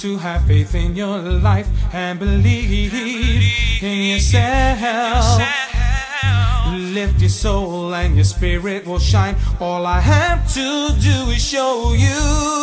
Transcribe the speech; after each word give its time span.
to 0.00 0.16
have 0.16 0.46
faith 0.46 0.74
in 0.74 0.96
your 0.96 1.18
life 1.18 1.68
and 1.92 2.18
believe 2.18 2.94
in 3.82 4.02
yourself. 4.12 5.42
Lift 6.72 7.20
your 7.20 7.28
soul 7.28 7.94
and 7.94 8.14
your 8.14 8.24
spirit 8.24 8.86
will 8.86 8.98
shine. 8.98 9.36
All 9.60 9.84
I 9.84 10.00
have 10.00 10.50
to 10.54 10.88
do 11.00 11.30
is 11.30 11.44
show 11.44 11.92
you. 11.92 12.16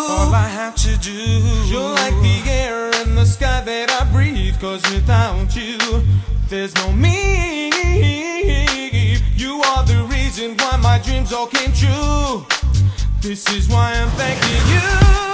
All 0.10 0.34
I 0.34 0.48
have 0.48 0.76
to 0.78 0.98
do. 0.98 1.12
You're 1.70 1.92
like 1.92 2.16
the 2.24 2.42
air 2.50 2.90
in 3.04 3.14
the 3.14 3.26
sky 3.26 3.62
that 3.62 3.92
I 3.92 4.12
breathe. 4.12 4.60
Cause 4.60 4.82
without 4.92 5.56
you, 5.56 5.78
there's 6.50 6.74
no 6.74 6.92
me. 6.92 7.70
You 9.36 9.62
are 9.62 9.86
the 9.86 10.08
reason 10.10 10.58
why 10.58 10.78
my 10.78 10.98
dreams 11.06 11.32
all 11.32 11.46
came 11.46 11.72
true. 11.72 12.48
This 13.22 13.48
is 13.52 13.70
why 13.70 13.94
I'm 13.94 14.10
thanking. 14.18 14.74
You 14.74 15.27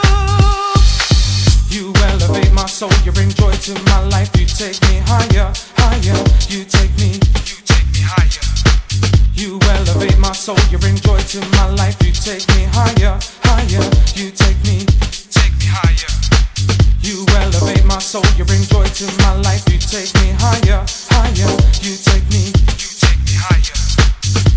elevate 2.23 2.53
my 2.53 2.65
soul, 2.65 2.91
you 3.03 3.11
bring 3.11 3.29
joy 3.29 3.51
to 3.51 3.73
my 3.83 3.99
life. 4.07 4.29
You 4.37 4.45
take 4.45 4.79
me 4.87 4.99
higher, 5.03 5.51
higher. 5.75 6.19
You 6.47 6.63
take 6.63 6.91
me, 6.97 7.19
you 7.19 7.57
take 7.67 7.87
me 7.91 7.99
higher. 7.99 8.43
You 9.33 9.59
elevate 9.75 10.17
my 10.19 10.31
soul, 10.31 10.57
you 10.71 10.77
bring 10.77 10.95
joy 10.95 11.19
to 11.19 11.39
my 11.57 11.67
life. 11.75 11.97
You 12.01 12.13
take 12.13 12.47
me 12.55 12.63
higher, 12.71 13.19
higher. 13.43 13.83
You 14.15 14.31
take 14.31 14.59
me, 14.63 14.85
take 15.35 15.53
me 15.59 15.67
higher. 15.67 16.11
You 17.01 17.25
elevate 17.43 17.85
my 17.85 17.99
soul, 17.99 18.23
you 18.37 18.45
bring 18.45 18.63
joy 18.63 18.87
to 18.87 19.05
my 19.19 19.35
life. 19.41 19.67
You 19.67 19.79
take 19.79 20.13
me 20.23 20.31
higher, 20.39 20.85
higher. 21.11 21.51
You 21.83 21.97
take 21.99 22.23
me, 22.31 22.55
you 22.79 22.89
take 23.03 23.19
me 23.27 23.35
higher. 23.35 23.75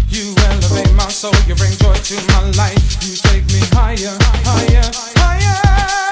You 0.09 0.35
elevate 0.55 0.95
my 0.95 1.09
soul, 1.09 1.35
you 1.49 1.55
bring 1.57 1.75
joy 1.83 1.95
to 1.95 2.17
my 2.31 2.51
life. 2.55 3.03
You 3.03 3.17
take 3.17 3.47
me 3.51 3.61
higher, 3.75 4.15
higher, 4.47 4.87
higher. 5.19 6.06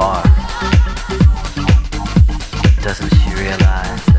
Afar. 0.00 0.22
Doesn't 2.82 3.14
she 3.14 3.34
realize 3.34 4.09